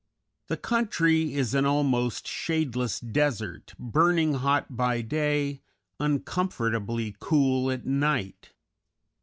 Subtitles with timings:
[0.47, 5.61] The country is an almost shadeless desert, burning hot by day,
[5.99, 8.49] uncomfortably cool at night.